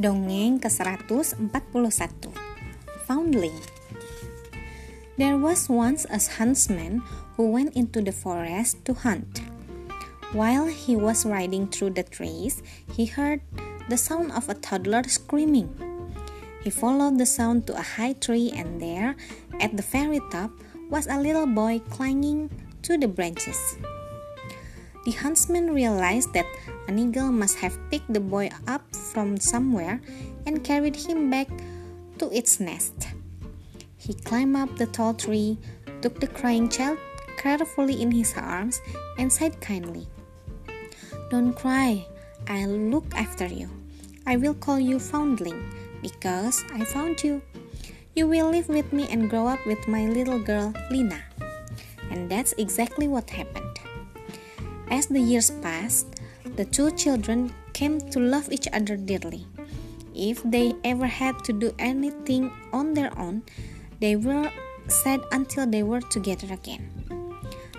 [0.00, 2.32] Dongeng ke-141
[3.04, 3.60] Foundling
[5.20, 7.04] There was once a huntsman
[7.36, 9.44] who went into the forest to hunt.
[10.32, 12.64] While he was riding through the trees,
[12.96, 13.44] he heard
[13.92, 15.68] the sound of a toddler screaming.
[16.64, 19.20] He followed the sound to a high tree, and there,
[19.60, 20.48] at the very top,
[20.88, 22.48] was a little boy clinging
[22.88, 23.76] to the branches.
[25.04, 26.46] The huntsman realized that
[26.86, 30.00] an eagle must have picked the boy up from somewhere
[30.44, 31.48] and carried him back
[32.18, 33.08] to its nest.
[33.96, 35.56] He climbed up the tall tree,
[36.02, 36.98] took the crying child
[37.38, 38.80] carefully in his arms,
[39.18, 40.06] and said kindly,
[41.30, 42.04] Don't cry,
[42.48, 43.70] I'll look after you.
[44.26, 45.64] I will call you Foundling
[46.02, 47.40] because I found you.
[48.14, 51.22] You will live with me and grow up with my little girl, Lina.
[52.10, 53.69] And that's exactly what happened.
[54.90, 56.06] As the years passed,
[56.56, 59.46] the two children came to love each other dearly.
[60.14, 63.42] If they ever had to do anything on their own,
[64.00, 64.50] they were
[64.88, 66.90] sad until they were together again.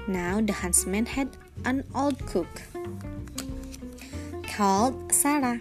[0.07, 2.47] Now the huntsman had an old cook
[4.47, 5.59] called Sarah.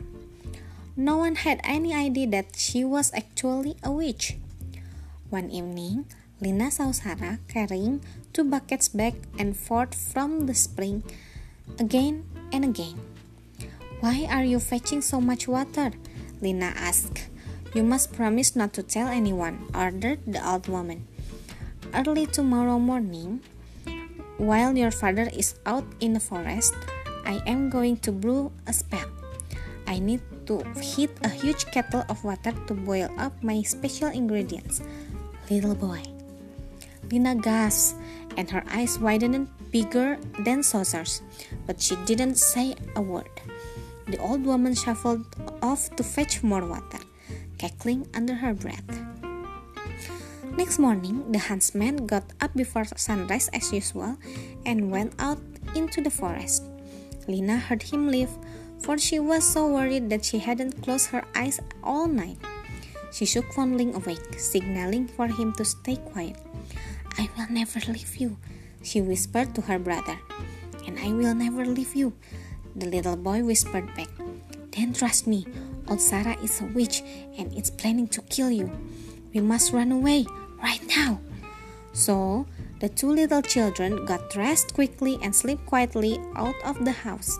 [0.97, 4.37] No one had any idea that she was actually a witch.
[5.31, 6.07] One evening,
[6.41, 8.01] Lina saw Sarah carrying
[8.33, 11.03] two buckets back and forth from the spring
[11.79, 12.99] again and again.
[14.01, 15.93] Why are you fetching so much water?
[16.41, 17.29] Lina asked.
[17.75, 21.07] You must promise not to tell anyone, ordered the old woman.
[21.95, 23.41] Early tomorrow morning,
[24.39, 26.75] while your father is out in the forest,
[27.25, 29.07] I am going to brew a spell.
[29.87, 34.83] I need to heat a huge kettle of water to boil up my special ingredients.
[35.51, 36.03] Little boy.
[37.11, 37.99] Lina gasped,
[38.37, 41.23] and her eyes widened bigger than saucers,
[41.67, 43.31] but she didn't say a word.
[44.07, 45.25] The old woman shuffled
[45.63, 46.99] off to fetch more water,
[47.59, 48.85] cackling under her breath.
[50.57, 54.19] Next morning, the huntsman got up before sunrise as usual
[54.67, 55.39] and went out
[55.75, 56.65] into the forest.
[57.29, 58.31] Lina heard him leave,
[58.83, 62.39] for she was so worried that she hadn't closed her eyes all night.
[63.13, 66.37] She shook Foundling awake, signaling for him to stay quiet.
[67.19, 68.37] I will never leave you,
[68.83, 70.19] she whispered to her brother.
[70.87, 72.13] And I will never leave you,
[72.75, 74.09] the little boy whispered back.
[74.73, 75.47] Then trust me,
[75.89, 77.03] old Sarah is a witch
[77.37, 78.71] and it's planning to kill you.
[79.35, 80.27] We must run away
[80.63, 81.21] right now.
[81.93, 82.47] So,
[82.81, 87.39] the two little children got dressed quickly and slipped quietly out of the house.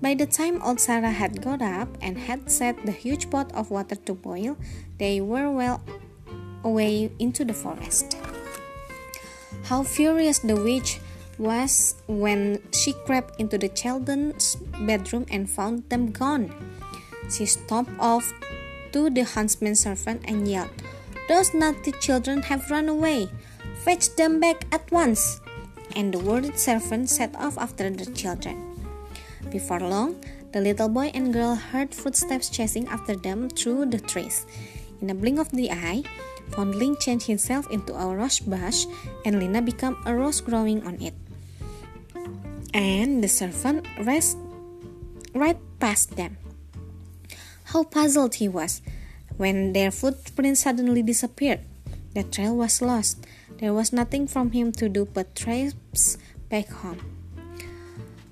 [0.00, 3.70] By the time old Sarah had got up and had set the huge pot of
[3.70, 4.56] water to boil,
[4.98, 5.80] they were well
[6.64, 8.16] away into the forest.
[9.64, 11.00] How furious the witch
[11.38, 16.52] was when she crept into the children's bedroom and found them gone.
[17.32, 18.30] She stomped off
[18.92, 20.68] to the huntsman's servant and yelled,
[21.28, 23.30] Those naughty children have run away.
[23.84, 25.40] Fetch them back at once.
[25.96, 28.60] And the worried servant set off after the children.
[29.50, 30.20] Before long,
[30.52, 34.44] the little boy and girl heard footsteps chasing after them through the trees.
[35.00, 36.02] In a blink of the eye,
[36.52, 38.86] Foundling changed himself into a rose bush,
[39.24, 41.14] and Lina became a rose growing on it.
[42.74, 44.38] And the servant raced
[45.34, 46.36] right past them.
[47.74, 48.82] How puzzled he was
[49.36, 51.60] when their footprints suddenly disappeared.
[52.14, 53.26] The trail was lost.
[53.58, 55.74] There was nothing from him to do but trace
[56.48, 57.02] back home.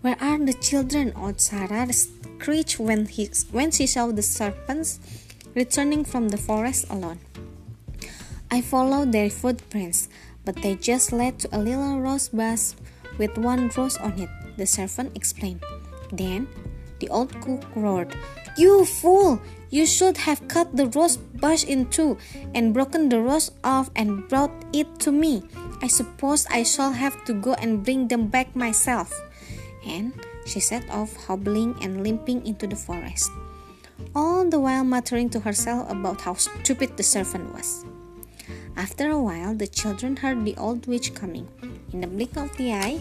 [0.02, 1.12] Where are the children?
[1.16, 4.98] old Sarah screeched when, he, when she saw the serpents
[5.54, 7.20] returning from the forest alone.
[8.50, 10.08] I followed their footprints,
[10.44, 12.74] but they just led to a little rose bush
[13.18, 15.62] with one rose on it, the servant explained.
[16.12, 16.48] Then
[17.00, 18.14] the old cook roared,
[18.56, 19.40] You fool!
[19.72, 22.20] You should have cut the rose bush in two
[22.54, 25.42] and broken the rose off and brought it to me.
[25.80, 29.08] I suppose I shall have to go and bring them back myself.
[29.80, 30.12] And
[30.44, 33.32] she set off, hobbling and limping into the forest,
[34.14, 37.84] all the while muttering to herself about how stupid the servant was.
[38.76, 41.48] After a while, the children heard the old witch coming.
[41.92, 43.00] In the blink of the eye,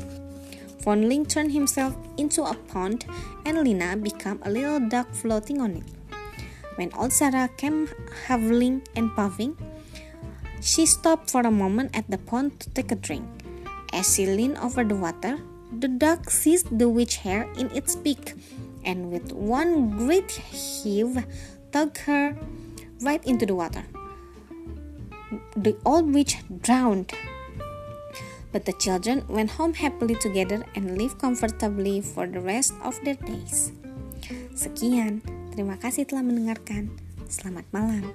[0.84, 3.06] Foundling turned himself into a pond,
[3.46, 5.84] and Lina became a little duck floating on it.
[6.76, 7.88] When old Sarah came
[8.28, 9.56] howling and puffing,
[10.62, 13.26] she stopped for a moment at the pond to take a drink.
[13.94, 15.40] As she leaned over the water,
[15.80, 18.34] the duck seized the witch hair in its beak,
[18.84, 21.26] and with one great heave,
[21.72, 22.36] tugged her
[23.02, 23.84] right into the water
[25.56, 27.14] the old witch drowned.
[28.52, 33.16] But the children went home happily together and lived comfortably for the rest of their
[33.16, 33.72] days.
[34.52, 36.96] Sekian, Terima kasih telah mendengarkan.
[37.28, 38.08] Selamat malam.